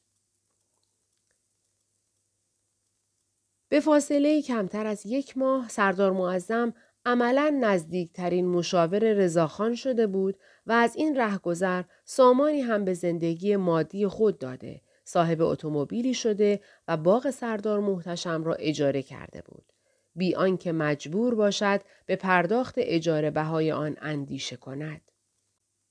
به 3.70 3.80
فاصله 3.80 4.42
کمتر 4.42 4.88
از 4.88 5.06
یک 5.06 5.38
ماه 5.38 5.70
سردار 5.70 6.12
معظم 6.12 6.74
عملا 7.06 7.58
نزدیکترین 7.62 8.48
مشاور 8.48 9.14
رضاخان 9.14 9.76
شده 9.76 10.08
بود 10.08 10.38
و 10.66 10.72
از 10.72 10.96
این 10.96 11.18
رهگذر 11.18 11.84
سامانی 12.06 12.62
هم 12.62 12.86
به 12.86 12.94
زندگی 12.94 13.56
مادی 13.56 14.08
خود 14.08 14.40
داده 14.40 14.82
صاحب 15.06 15.42
اتومبیلی 15.42 16.14
شده 16.14 16.62
و 16.88 16.98
باغ 16.98 17.30
سردار 17.30 17.80
محتشم 17.80 18.44
را 18.44 18.54
اجاره 18.54 19.02
کرده 19.02 19.42
بود 19.42 19.74
بی 20.20 20.36
آنکه 20.36 20.72
مجبور 20.72 21.36
باشد 21.36 21.82
به 22.06 22.16
پرداخت 22.16 22.74
اجاره 22.78 23.32
بهای 23.32 23.72
آن 23.72 23.98
اندیشه 24.02 24.56
کند 24.56 25.02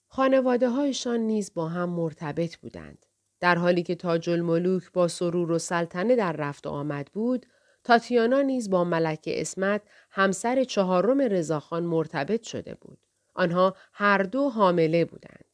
خانواده 0.06 0.68
هایشان 0.68 1.20
نیز 1.20 1.54
با 1.54 1.68
هم 1.68 1.88
مرتبط 1.88 2.56
بودند 2.56 3.06
در 3.40 3.54
حالی 3.54 3.82
که 3.82 3.94
تاج 3.94 4.30
الملوک 4.30 4.92
با 4.92 5.08
سرور 5.08 5.52
و 5.52 5.58
سلطنه 5.58 6.16
در 6.16 6.32
رفت 6.32 6.66
آمد 6.66 7.10
بود 7.12 7.46
تاتیانا 7.84 8.40
نیز 8.40 8.70
با 8.70 8.84
ملکه 8.84 9.40
اسمت 9.40 9.82
همسر 10.10 10.64
چهارم 10.64 11.20
رضاخان 11.20 11.82
مرتبط 11.82 12.42
شده 12.42 12.74
بود. 12.74 12.98
آنها 13.34 13.76
هر 13.92 14.22
دو 14.22 14.48
حامله 14.48 15.04
بودند. 15.04 15.44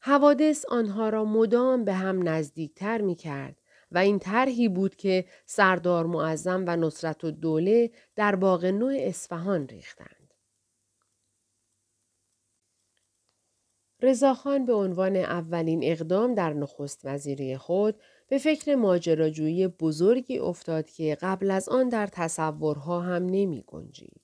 حوادث 0.00 0.64
آنها 0.68 1.08
را 1.08 1.24
مدام 1.24 1.84
به 1.84 1.92
هم 1.92 2.28
نزدیکتر 2.28 3.00
می 3.00 3.14
کرد 3.14 3.61
و 3.92 3.98
این 3.98 4.18
طرحی 4.18 4.68
بود 4.68 4.96
که 4.96 5.24
سردار 5.46 6.06
معظم 6.06 6.64
و 6.66 6.76
نصرت 6.76 7.24
و 7.24 7.30
دوله 7.30 7.90
در 8.16 8.36
باغ 8.36 8.64
نوع 8.64 8.94
اصفهان 8.98 9.68
ریختند. 9.68 10.34
رضاخان 14.02 14.66
به 14.66 14.72
عنوان 14.74 15.16
اولین 15.16 15.80
اقدام 15.84 16.34
در 16.34 16.52
نخست 16.52 17.00
وزیری 17.04 17.56
خود 17.56 18.00
به 18.28 18.38
فکر 18.38 18.74
ماجراجویی 18.74 19.68
بزرگی 19.68 20.38
افتاد 20.38 20.90
که 20.90 21.18
قبل 21.20 21.50
از 21.50 21.68
آن 21.68 21.88
در 21.88 22.06
تصورها 22.06 23.00
هم 23.00 23.26
نمی 23.26 23.64
گنجید. 23.66 24.20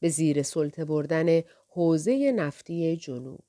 به 0.00 0.08
زیر 0.08 0.42
سلطه 0.42 0.84
بردن 0.84 1.40
حوزه 1.68 2.32
نفتی 2.32 2.96
جنوب. 2.96 3.44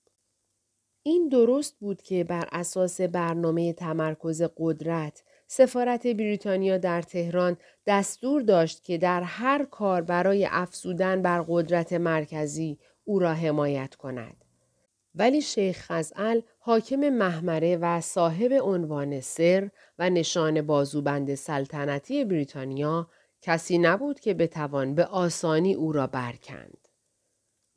این 1.03 1.29
درست 1.29 1.79
بود 1.79 2.01
که 2.01 2.24
بر 2.24 2.50
اساس 2.51 3.01
برنامه 3.01 3.74
تمرکز 3.74 4.43
قدرت 4.58 5.24
سفارت 5.51 6.08
بریتانیا 6.08 6.77
در 6.77 7.01
تهران 7.01 7.58
دستور 7.88 8.41
داشت 8.41 8.84
که 8.84 8.98
در 8.98 9.22
هر 9.22 9.65
کار 9.65 10.01
برای 10.01 10.48
افزودن 10.51 11.22
بر 11.22 11.46
قدرت 11.48 11.94
مرکزی 11.94 12.79
او 13.03 13.20
را 13.20 13.34
حمایت 13.34 13.96
کند. 13.96 14.46
ولی 15.15 15.41
شیخ 15.41 15.77
خزعل 15.79 16.41
حاکم 16.60 17.10
محمره 17.10 17.77
و 17.77 18.01
صاحب 18.01 18.53
عنوان 18.62 19.22
سر 19.22 19.70
و 20.00 20.10
نشان 20.10 20.62
بازوبند 20.62 21.36
سلطنتی 21.36 22.25
بریتانیا 22.25 23.10
کسی 23.41 23.77
نبود 23.77 24.20
که 24.20 24.34
بتوان 24.34 24.96
به 24.96 25.06
آسانی 25.06 25.74
او 25.74 25.91
را 25.91 26.08
برکند. 26.08 26.88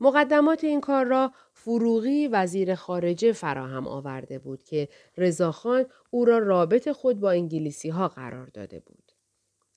مقدمات 0.01 0.65
این 0.65 0.81
کار 0.81 1.05
را 1.05 1.33
فروغی 1.65 2.29
وزیر 2.29 2.75
خارجه 2.75 3.33
فراهم 3.33 3.89
آورده 3.89 4.39
بود 4.39 4.63
که 4.63 4.89
رضاخان 5.17 5.87
او 6.11 6.25
را 6.25 6.39
رابط 6.39 6.91
خود 6.93 7.21
با 7.21 7.31
انگلیسی 7.31 7.89
ها 7.89 8.09
قرار 8.09 8.47
داده 8.47 8.81
بود. 8.81 9.13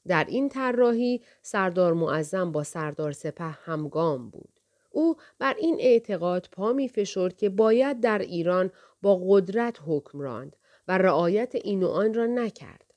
در 0.07 0.25
این 0.29 0.49
طراحی 0.49 1.21
سردار 1.41 1.93
معظم 1.93 2.51
با 2.51 2.63
سردار 2.63 3.11
سپه 3.11 3.43
همگام 3.43 4.29
بود. 4.29 4.59
او 4.89 5.15
بر 5.39 5.55
این 5.59 5.77
اعتقاد 5.79 6.49
پا 6.51 6.73
می 6.73 6.89
فشرد 6.89 7.37
که 7.37 7.49
باید 7.49 7.99
در 7.99 8.19
ایران 8.19 8.71
با 9.01 9.21
قدرت 9.27 9.77
حکم 9.87 10.21
راند 10.21 10.55
و 10.87 10.97
رعایت 10.97 11.55
این 11.55 11.83
و 11.83 11.87
آن 11.87 12.13
را 12.13 12.25
نکرد. 12.25 12.93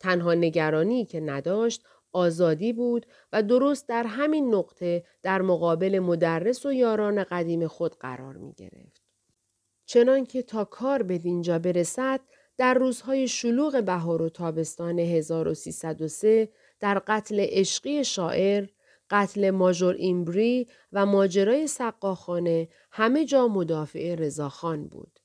تنها 0.00 0.34
نگرانی 0.34 1.04
که 1.04 1.20
نداشت 1.20 1.84
آزادی 2.14 2.72
بود 2.72 3.06
و 3.32 3.42
درست 3.42 3.88
در 3.88 4.02
همین 4.02 4.54
نقطه 4.54 5.04
در 5.22 5.42
مقابل 5.42 5.98
مدرس 5.98 6.66
و 6.66 6.72
یاران 6.72 7.24
قدیم 7.24 7.66
خود 7.66 7.94
قرار 7.94 8.36
می 8.36 8.52
گرفت. 8.52 9.02
چنانکه 9.86 10.42
تا 10.42 10.64
کار 10.64 11.02
به 11.02 11.18
دینجا 11.18 11.58
برسد 11.58 12.20
در 12.56 12.74
روزهای 12.74 13.28
شلوغ 13.28 13.82
بهار 13.84 14.22
و 14.22 14.28
تابستان 14.28 14.98
1303 14.98 16.48
در 16.80 17.02
قتل 17.06 17.46
عشقی 17.48 18.04
شاعر 18.04 18.66
قتل 19.10 19.50
ماژور 19.50 19.94
ایمبری 19.94 20.68
و 20.92 21.06
ماجرای 21.06 21.66
سقاخانه 21.66 22.68
همه 22.90 23.24
جا 23.24 23.48
مدافع 23.48 24.14
رضاخان 24.14 24.88
بود. 24.88 25.20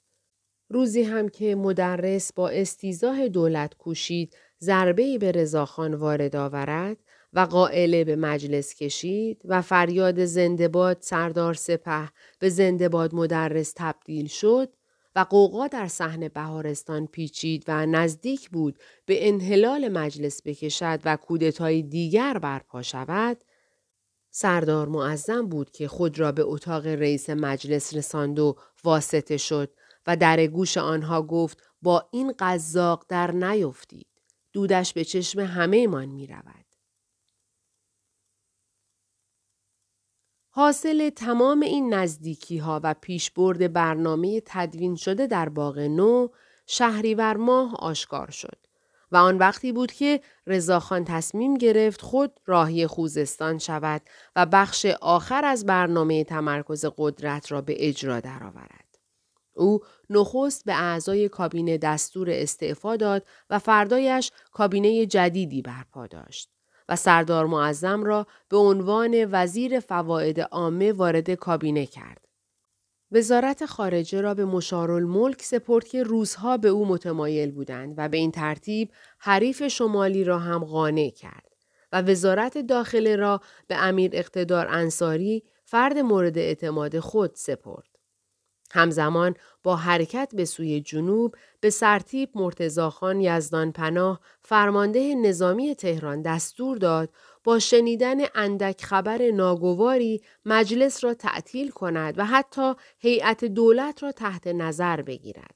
روزی 0.69 1.03
هم 1.03 1.29
که 1.29 1.55
مدرس 1.55 2.33
با 2.33 2.49
استیزاه 2.49 3.27
دولت 3.27 3.73
کوشید 3.73 4.35
ضربه‌ای 4.63 5.17
به 5.17 5.31
رضاخان 5.31 5.93
وارد 5.93 6.35
آورد 6.35 6.97
و 7.33 7.39
قائله 7.39 8.03
به 8.03 8.15
مجلس 8.15 8.73
کشید 8.73 9.41
و 9.45 9.61
فریاد 9.61 10.25
زندباد 10.25 10.97
سردار 11.01 11.53
سپه 11.53 12.09
به 12.39 12.49
زندباد 12.49 13.15
مدرس 13.15 13.73
تبدیل 13.75 14.27
شد 14.27 14.73
و 15.15 15.19
قوقا 15.19 15.67
در 15.67 15.87
صحنه 15.87 16.29
بهارستان 16.29 17.07
پیچید 17.07 17.63
و 17.67 17.85
نزدیک 17.85 18.49
بود 18.49 18.79
به 19.05 19.27
انحلال 19.27 19.87
مجلس 19.87 20.41
بکشد 20.45 20.99
و 21.05 21.15
کودتای 21.15 21.81
دیگر 21.81 22.37
برپا 22.37 22.81
شود 22.81 23.37
سردار 24.31 24.87
معظم 24.87 25.47
بود 25.47 25.71
که 25.71 25.87
خود 25.87 26.19
را 26.19 26.31
به 26.31 26.43
اتاق 26.43 26.87
رئیس 26.87 27.29
مجلس 27.29 27.93
رساند 27.93 28.39
و 28.39 28.55
واسطه 28.83 29.37
شد 29.37 29.71
و 30.07 30.15
در 30.15 30.47
گوش 30.47 30.77
آنها 30.77 31.21
گفت 31.21 31.57
با 31.81 32.07
این 32.11 32.33
قذاق 32.39 33.05
در 33.09 33.31
نیفتید. 33.31 34.08
دودش 34.53 34.93
به 34.93 35.03
چشم 35.03 35.39
همه 35.39 35.87
من 35.87 36.05
می 36.05 36.27
رود. 36.27 36.65
حاصل 40.49 41.09
تمام 41.09 41.59
این 41.59 41.93
نزدیکی 41.93 42.57
ها 42.57 42.81
و 42.83 42.93
پیشبرد 42.93 43.73
برنامه 43.73 44.41
تدوین 44.45 44.95
شده 44.95 45.27
در 45.27 45.49
باغ 45.49 45.79
نو 45.79 46.27
شهریور 46.67 47.37
ماه 47.37 47.75
آشکار 47.75 48.31
شد. 48.31 48.57
و 49.11 49.17
آن 49.17 49.37
وقتی 49.37 49.71
بود 49.71 49.91
که 49.91 50.21
رضاخان 50.47 51.05
تصمیم 51.05 51.57
گرفت 51.57 52.01
خود 52.01 52.33
راهی 52.45 52.87
خوزستان 52.87 53.57
شود 53.57 54.01
و 54.35 54.45
بخش 54.45 54.85
آخر 54.85 55.45
از 55.45 55.65
برنامه 55.65 56.23
تمرکز 56.23 56.85
قدرت 56.97 57.51
را 57.51 57.61
به 57.61 57.87
اجرا 57.87 58.19
درآورد. 58.19 58.88
او 59.59 59.79
نخست 60.09 60.65
به 60.65 60.73
اعضای 60.73 61.29
کابینه 61.29 61.77
دستور 61.77 62.29
استعفا 62.31 62.95
داد 62.95 63.25
و 63.49 63.59
فردایش 63.59 64.31
کابینه 64.51 65.05
جدیدی 65.05 65.61
برپا 65.61 66.07
داشت 66.07 66.49
و 66.89 66.95
سردار 66.95 67.45
معظم 67.45 68.03
را 68.03 68.27
به 68.49 68.57
عنوان 68.57 69.27
وزیر 69.31 69.79
فواید 69.79 70.41
عامه 70.41 70.91
وارد 70.91 71.31
کابینه 71.31 71.85
کرد. 71.85 72.25
وزارت 73.11 73.65
خارجه 73.65 74.21
را 74.21 74.33
به 74.33 74.45
مشارالملک 74.45 75.41
سپرد 75.41 75.87
که 75.87 76.03
روزها 76.03 76.57
به 76.57 76.67
او 76.67 76.85
متمایل 76.85 77.51
بودند 77.51 77.93
و 77.97 78.09
به 78.09 78.17
این 78.17 78.31
ترتیب 78.31 78.91
حریف 79.19 79.67
شمالی 79.67 80.23
را 80.23 80.39
هم 80.39 80.63
قانع 80.63 81.09
کرد 81.09 81.49
و 81.91 82.01
وزارت 82.01 82.57
داخله 82.57 83.15
را 83.15 83.41
به 83.67 83.75
امیر 83.75 84.11
اقتدار 84.13 84.67
انصاری 84.67 85.43
فرد 85.63 85.97
مورد 85.97 86.37
اعتماد 86.37 86.99
خود 86.99 87.31
سپرد. 87.35 87.98
همزمان 88.71 89.35
با 89.63 89.75
حرکت 89.75 90.31
به 90.35 90.45
سوی 90.45 90.81
جنوب 90.81 91.35
به 91.61 91.69
سرتیب 91.69 92.29
مرتزاخان 92.35 93.21
یزدان 93.21 93.71
پناه 93.71 94.19
فرمانده 94.41 95.15
نظامی 95.15 95.75
تهران 95.75 96.21
دستور 96.21 96.77
داد 96.77 97.09
با 97.43 97.59
شنیدن 97.59 98.17
اندک 98.35 98.83
خبر 98.83 99.31
ناگواری 99.31 100.21
مجلس 100.45 101.03
را 101.03 101.13
تعطیل 101.13 101.69
کند 101.69 102.19
و 102.19 102.25
حتی 102.25 102.73
هیئت 102.99 103.45
دولت 103.45 104.03
را 104.03 104.11
تحت 104.11 104.47
نظر 104.47 105.01
بگیرد. 105.01 105.55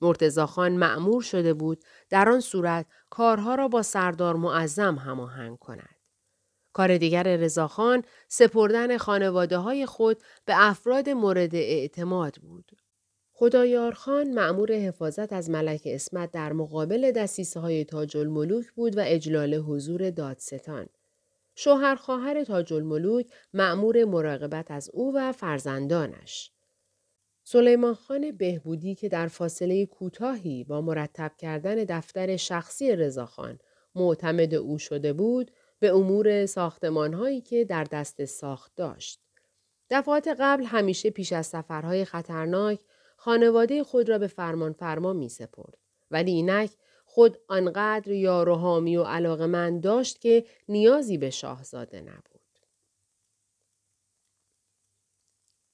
مرتزاخان 0.00 0.72
معمور 0.72 1.22
شده 1.22 1.54
بود 1.54 1.84
در 2.10 2.28
آن 2.28 2.40
صورت 2.40 2.86
کارها 3.10 3.54
را 3.54 3.68
با 3.68 3.82
سردار 3.82 4.36
معظم 4.36 4.94
هماهنگ 4.94 5.58
کند. 5.58 5.99
کار 6.72 6.98
دیگر 6.98 7.36
رضاخان 7.36 8.04
سپردن 8.28 8.98
خانواده 8.98 9.56
های 9.58 9.86
خود 9.86 10.16
به 10.44 10.52
افراد 10.56 11.10
مورد 11.10 11.54
اعتماد 11.54 12.34
بود. 12.34 12.72
خدایارخان 13.32 14.30
معمور 14.30 14.72
حفاظت 14.72 15.32
از 15.32 15.50
ملک 15.50 15.82
اسمت 15.84 16.30
در 16.30 16.52
مقابل 16.52 17.12
دستیسه 17.12 17.60
های 17.60 17.84
تاج 17.84 18.16
الملوک 18.16 18.72
بود 18.72 18.96
و 18.96 19.00
اجلال 19.04 19.54
حضور 19.54 20.10
دادستان. 20.10 20.86
شوهر 21.54 21.94
خواهر 21.94 22.44
تاج 22.44 22.72
الملوک 22.72 23.26
معمور 23.54 24.04
مراقبت 24.04 24.70
از 24.70 24.90
او 24.92 25.14
و 25.16 25.32
فرزندانش. 25.32 26.52
سلیمان 27.44 27.94
خان 27.94 28.30
بهبودی 28.30 28.94
که 28.94 29.08
در 29.08 29.26
فاصله 29.28 29.86
کوتاهی 29.86 30.64
با 30.64 30.80
مرتب 30.80 31.32
کردن 31.38 31.74
دفتر 31.74 32.36
شخصی 32.36 32.96
رضاخان 32.96 33.58
معتمد 33.94 34.54
او 34.54 34.78
شده 34.78 35.12
بود 35.12 35.50
به 35.80 35.94
امور 35.94 36.46
ساختمان 36.46 37.14
هایی 37.14 37.40
که 37.40 37.64
در 37.64 37.84
دست 37.84 38.24
ساخت 38.24 38.72
داشت. 38.76 39.20
دفعات 39.90 40.28
قبل 40.40 40.64
همیشه 40.64 41.10
پیش 41.10 41.32
از 41.32 41.46
سفرهای 41.46 42.04
خطرناک 42.04 42.80
خانواده 43.16 43.84
خود 43.84 44.08
را 44.08 44.18
به 44.18 44.26
فرمان 44.26 44.72
فرما 44.72 45.12
می 45.12 45.28
سپرد. 45.28 45.78
ولی 46.10 46.30
اینک 46.30 46.70
خود 47.04 47.38
آنقدر 47.48 48.12
یار 48.12 48.48
و 48.48 48.54
حامی 48.54 48.96
و 48.96 49.02
علاقه 49.02 49.46
من 49.46 49.80
داشت 49.80 50.20
که 50.20 50.44
نیازی 50.68 51.18
به 51.18 51.30
شاهزاده 51.30 52.00
نبود. 52.00 52.29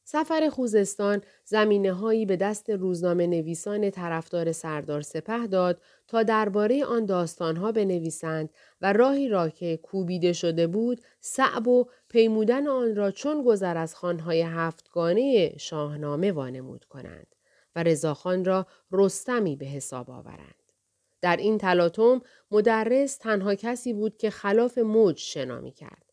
سفر 0.09 0.49
خوزستان 0.49 1.23
زمینه 1.45 1.93
هایی 1.93 2.27
به 2.27 2.37
دست 2.37 2.71
روزنامه 2.71 3.27
نویسان 3.27 3.91
طرفدار 3.91 4.53
سردار 4.53 5.01
سپه 5.01 5.47
داد 5.47 5.81
تا 6.09 6.23
درباره 6.23 6.85
آن 6.85 7.07
داستانها 7.07 7.73
بنویسند 7.73 8.51
و 8.81 8.93
راهی 8.93 9.29
را 9.29 9.49
که 9.49 9.77
کوبیده 9.77 10.33
شده 10.33 10.67
بود 10.67 11.01
صعب 11.21 11.69
و 11.69 11.87
پیمودن 12.09 12.67
آن 12.67 12.97
را 12.97 13.11
چون 13.11 13.43
گذر 13.43 13.77
از 13.77 13.95
خانهای 13.95 14.43
هفتگانه 14.43 15.57
شاهنامه 15.59 16.33
وانمود 16.33 16.85
کنند 16.85 17.35
و 17.77 17.83
رضاخان 17.83 18.45
را 18.45 18.67
رستمی 18.93 19.57
به 19.57 19.67
حساب 19.67 20.11
آورند. 20.11 20.73
در 21.21 21.37
این 21.37 21.59
تلاطم 21.59 22.23
مدرس 22.51 23.17
تنها 23.17 23.55
کسی 23.55 23.93
بود 23.93 24.17
که 24.17 24.31
خلاف 24.31 24.79
موج 24.79 25.19
شنا 25.19 25.61
می 25.61 25.73
کرد. 25.73 26.06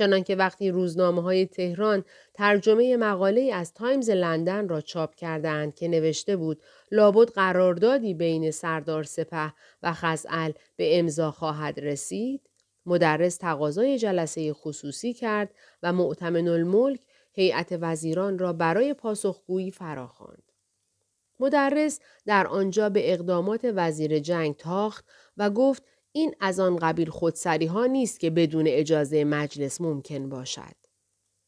چنانکه 0.00 0.36
وقتی 0.36 0.70
روزنامه 0.70 1.22
های 1.22 1.46
تهران 1.46 2.04
ترجمه 2.34 2.96
مقاله 2.96 3.50
از 3.54 3.74
تایمز 3.74 4.10
لندن 4.10 4.68
را 4.68 4.80
چاپ 4.80 5.14
کردند 5.14 5.74
که 5.74 5.88
نوشته 5.88 6.36
بود 6.36 6.62
لابد 6.90 7.28
قراردادی 7.30 8.14
بین 8.14 8.50
سردار 8.50 9.04
سپه 9.04 9.52
و 9.82 9.92
خزعل 9.92 10.52
به 10.76 10.98
امضا 10.98 11.30
خواهد 11.30 11.80
رسید 11.80 12.40
مدرس 12.86 13.36
تقاضای 13.36 13.98
جلسه 13.98 14.52
خصوصی 14.52 15.14
کرد 15.14 15.54
و 15.82 15.92
معتمن 15.92 16.48
الملک 16.48 17.00
هیئت 17.32 17.78
وزیران 17.80 18.38
را 18.38 18.52
برای 18.52 18.94
پاسخگویی 18.94 19.70
فراخواند. 19.70 20.52
مدرس 21.40 22.00
در 22.26 22.46
آنجا 22.46 22.88
به 22.88 23.12
اقدامات 23.12 23.60
وزیر 23.64 24.18
جنگ 24.18 24.56
تاخت 24.56 25.04
و 25.36 25.50
گفت 25.50 25.82
این 26.12 26.34
از 26.40 26.60
آن 26.60 26.76
قبیل 26.76 27.10
خودسری 27.10 27.66
ها 27.66 27.86
نیست 27.86 28.20
که 28.20 28.30
بدون 28.30 28.64
اجازه 28.66 29.24
مجلس 29.24 29.80
ممکن 29.80 30.28
باشد. 30.28 30.80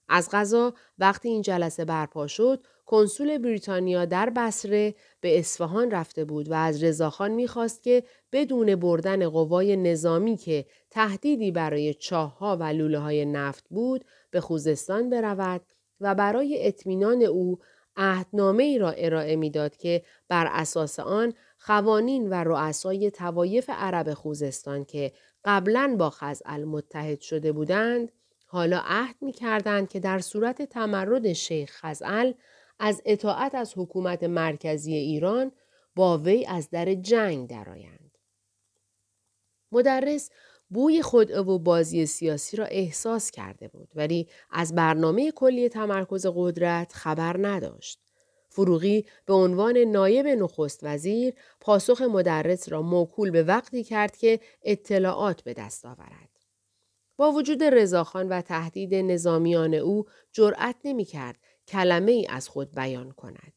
از 0.09 0.29
غذا 0.33 0.75
وقتی 0.99 1.29
این 1.29 1.43
جلسه 1.43 1.85
برپا 1.85 2.27
شد 2.27 2.67
کنسول 2.87 3.39
بریتانیا 3.39 4.05
در 4.05 4.31
بسره 4.31 4.95
به 5.21 5.39
اصفهان 5.39 5.91
رفته 5.91 6.25
بود 6.25 6.51
و 6.51 6.55
از 6.55 6.85
رضاخان 6.85 7.31
می‌خواست 7.31 7.83
که 7.83 8.03
بدون 8.33 8.77
بردن 8.77 9.29
قوای 9.29 9.77
نظامی 9.77 10.37
که 10.37 10.67
تهدیدی 10.91 11.51
برای 11.51 11.95
چاهها 11.95 12.57
و 12.57 12.63
لوله 12.63 12.99
های 12.99 13.25
نفت 13.25 13.65
بود 13.71 14.05
به 14.31 14.41
خوزستان 14.41 15.11
برود 15.11 15.61
و 16.01 16.15
برای 16.15 16.67
اطمینان 16.67 17.23
او 17.23 17.59
عهدنامه 17.97 18.63
ای 18.63 18.79
را 18.79 18.91
ارائه 18.91 19.37
می‌داد 19.37 19.77
که 19.77 20.03
بر 20.29 20.49
اساس 20.53 21.01
آن 21.01 21.33
خوانین 21.67 22.31
و 22.31 22.35
رؤسای 22.35 23.11
توایف 23.11 23.71
عرب 23.71 24.15
خوزستان 24.15 24.85
که 24.85 25.13
قبلا 25.45 25.97
با 25.99 26.11
خزعل 26.11 26.65
متحد 26.65 27.21
شده 27.21 27.53
بودند 27.53 28.13
حالا 28.47 28.83
عهد 28.85 29.17
می 29.21 29.33
کردند 29.33 29.89
که 29.89 30.01
در 30.01 30.19
صورت 30.19 30.63
تمرد 30.63 31.33
شیخ 31.33 31.71
خزعل 31.73 32.33
از 32.79 33.03
اطاعت 33.05 33.55
از 33.55 33.73
حکومت 33.77 34.23
مرکزی 34.23 34.95
ایران 34.95 35.53
با 35.95 36.19
وی 36.19 36.47
از 36.47 36.71
در 36.71 36.95
جنگ 36.95 37.49
درآیند. 37.49 38.19
مدرس 39.73 40.31
بوی 40.71 41.03
خود 41.03 41.31
و 41.31 41.59
بازی 41.59 42.07
سیاسی 42.07 42.57
را 42.57 42.65
احساس 42.65 43.31
کرده 43.31 43.69
بود 43.69 43.89
ولی 43.95 44.29
از 44.51 44.75
برنامه 44.75 45.31
کلی 45.31 45.69
تمرکز 45.69 46.27
قدرت 46.35 46.93
خبر 46.93 47.37
نداشت. 47.47 48.12
فروغی 48.53 49.07
به 49.27 49.35
عنوان 49.35 49.79
نایب 49.79 50.27
نخست 50.27 50.81
وزیر 50.83 51.35
پاسخ 51.61 52.01
مدرس 52.01 52.69
را 52.69 52.83
موکول 52.83 53.31
به 53.31 53.43
وقتی 53.43 53.85
کرد 53.85 54.17
که 54.17 54.41
اطلاعات 54.63 55.43
به 55.43 55.55
دست 55.55 55.87
آورد. 55.87 56.29
با 57.17 57.33
وجود 57.33 57.65
رضاخان 57.65 58.29
و 58.29 58.41
تهدید 58.41 58.95
نظامیان 58.95 59.75
او 59.75 60.05
جرأت 60.33 60.77
نمی 60.85 61.05
کرد 61.05 61.37
کلمه 61.69 62.13
ای 62.13 62.27
از 62.27 62.49
خود 62.49 62.75
بیان 62.75 63.11
کند. 63.11 63.53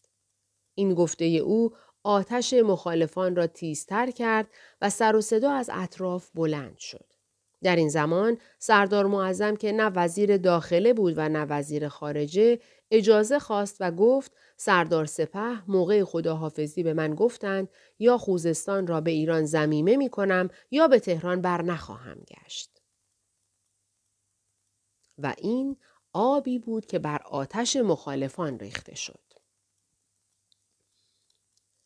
این 0.76 0.94
گفته 0.94 1.26
او 1.26 1.72
آتش 2.04 2.54
مخالفان 2.54 3.36
را 3.36 3.48
تیزتر 3.48 4.12
کرد 4.12 4.48
و 4.82 4.90
سر 4.90 5.16
و 5.16 5.22
صدا 5.22 5.52
از 5.52 5.70
اطراف 5.74 6.30
بلند 6.34 6.78
شد. 6.78 7.15
در 7.64 7.76
این 7.76 7.90
زمان 7.90 8.38
سردار 8.60 9.06
معظم 9.06 9.56
که 9.56 9.72
نه 9.72 9.92
وزیر 9.96 10.38
داخله 10.38 10.94
بود 10.94 11.14
و 11.18 11.30
نه 11.30 11.46
وزیر 11.46 11.88
خارجه 11.88 12.60
اجازه 12.92 13.40
خواست 13.40 13.78
و 13.80 13.92
گفت 13.92 14.32
سردار 14.58 15.06
سپه 15.06 15.72
موقع 15.72 16.04
خداحافظی 16.04 16.84
به 16.84 16.94
من 16.94 17.16
گفتند 17.16 17.70
یا 18.00 18.18
خوزستان 18.18 18.88
را 18.88 19.02
به 19.02 19.12
ایران 19.12 19.46
زمیمه 19.46 19.96
می 19.96 20.10
کنم 20.10 20.50
یا 20.72 20.88
به 20.88 21.00
تهران 21.00 21.42
بر 21.42 21.62
نخواهم 21.62 22.18
گشت. 22.20 22.82
و 25.18 25.34
این 25.38 25.78
آبی 26.14 26.60
بود 26.60 26.86
که 26.86 27.00
بر 27.00 27.22
آتش 27.26 27.76
مخالفان 27.76 28.60
ریخته 28.60 28.96
شد. 28.96 29.20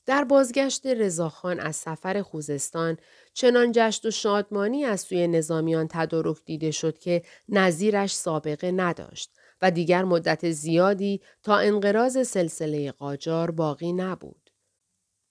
در 0.05 0.23
بازگشت 0.23 0.87
رضاخان 0.87 1.59
از 1.59 1.75
سفر 1.75 2.21
خوزستان 2.21 2.97
چنان 3.39 3.71
جشت 3.71 4.05
و 4.05 4.11
شادمانی 4.11 4.85
از 4.85 5.01
سوی 5.01 5.27
نظامیان 5.27 5.87
تدارک 5.87 6.37
دیده 6.45 6.71
شد 6.71 6.97
که 6.97 7.21
نظیرش 7.49 8.15
سابقه 8.15 8.71
نداشت 8.71 9.31
و 9.61 9.71
دیگر 9.71 10.03
مدت 10.03 10.51
زیادی 10.51 11.21
تا 11.43 11.57
انقراض 11.57 12.27
سلسله 12.27 12.91
قاجار 12.91 13.51
باقی 13.51 13.93
نبود. 13.93 14.49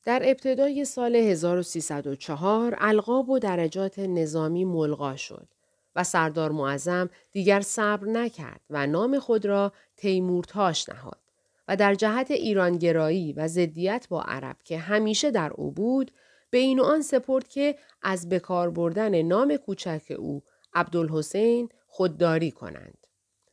در 0.05 0.23
ابتدای 0.25 0.85
سال 0.85 1.16
1304 1.16 2.77
القاب 2.79 3.31
و 3.31 3.38
درجات 3.38 3.99
نظامی 3.99 4.64
ملغا 4.64 5.16
شد 5.16 5.49
و 5.97 6.05
سردار 6.05 6.53
معظم 6.53 7.11
دیگر 7.33 7.61
صبر 7.61 8.07
نکرد 8.07 8.61
و 8.71 8.87
نام 8.87 9.18
خود 9.18 9.47
را 9.47 9.73
تیمورتاش 9.97 10.88
نهاد 10.88 11.21
و 11.68 11.77
در 11.77 11.94
جهت 11.94 12.31
ایرانگرایی 12.31 13.33
و 13.33 13.49
ضدیت 13.49 14.07
با 14.11 14.23
عرب 14.23 14.57
که 14.64 14.79
همیشه 14.79 15.31
در 15.31 15.53
او 15.53 15.71
بود 15.71 16.11
به 16.50 16.58
این 16.58 16.80
آن 16.80 17.02
سپرد 17.02 17.48
که 17.48 17.78
از 18.02 18.28
بکار 18.28 18.70
بردن 18.70 19.22
نام 19.22 19.56
کوچک 19.56 20.12
او 20.18 20.42
عبدالحسین 20.74 21.68
خودداری 21.87 22.50
کنند. 22.50 23.06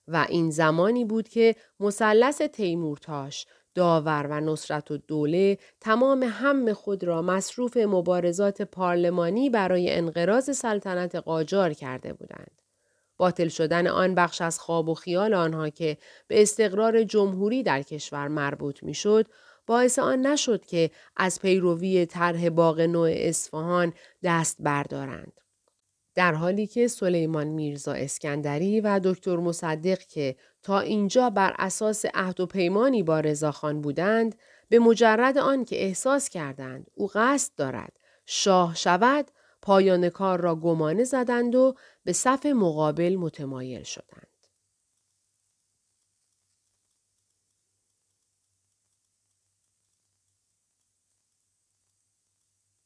و 0.08 0.26
این 0.30 0.50
زمانی 0.50 1.06
بود 1.06 1.28
که 1.28 1.56
مثلث 1.80 2.42
تیمورتاش 2.42 3.46
داور 3.76 4.28
و 4.30 4.42
نصرت 4.42 4.92
و 4.92 4.98
دوله 4.98 5.58
تمام 5.82 6.24
هم 6.24 6.74
خود 6.74 7.04
را 7.04 7.22
مصروف 7.22 7.78
مبارزات 7.78 8.62
پارلمانی 8.62 9.50
برای 9.50 9.92
انقراض 9.92 10.58
سلطنت 10.58 11.16
قاجار 11.16 11.74
کرده 11.74 12.14
بودند. 12.14 12.62
باطل 13.18 13.48
شدن 13.48 13.88
آن 13.88 14.16
بخش 14.16 14.42
از 14.42 14.60
خواب 14.60 14.90
و 14.90 14.94
خیال 14.94 15.34
آنها 15.34 15.70
که 15.70 15.98
به 16.28 16.42
استقرار 16.42 17.04
جمهوری 17.04 17.64
در 17.64 17.82
کشور 17.82 18.28
مربوط 18.28 18.84
می‌شد 18.84 19.28
باعث 19.66 20.00
آن 20.00 20.28
نشد 20.28 20.66
که 20.66 20.92
از 21.18 21.42
پیروی 21.42 22.06
طرح 22.06 22.50
باغ 22.50 22.80
نوع 22.82 23.10
اصفهان 23.14 23.94
دست 24.24 24.58
بردارند. 24.60 25.42
در 26.16 26.34
حالی 26.34 26.68
که 26.68 26.88
سلیمان 26.88 27.48
میرزا 27.48 27.94
اسکندری 27.94 28.82
و 28.82 29.00
دکتر 29.04 29.36
مصدق 29.36 30.00
که 30.00 30.36
تا 30.64 30.80
اینجا 30.80 31.30
بر 31.30 31.56
اساس 31.60 32.06
عهد 32.14 32.40
و 32.40 32.46
پیمانی 32.46 33.04
با 33.04 33.20
رضاخان 33.20 33.82
بودند 33.82 34.36
به 34.70 34.80
مجرد 34.80 35.38
آن 35.38 35.66
که 35.66 35.84
احساس 35.84 36.30
کردند 36.30 36.88
او 36.94 37.10
قصد 37.14 37.52
دارد 37.58 37.94
شاه 38.26 38.76
شود 38.76 39.32
پایان 39.62 40.10
کار 40.10 40.42
را 40.42 40.56
گمانه 40.56 41.04
زدند 41.04 41.56
و 41.56 41.76
به 42.04 42.14
صف 42.14 42.46
مقابل 42.46 43.16
متمایل 43.16 43.84
شدند 43.84 44.28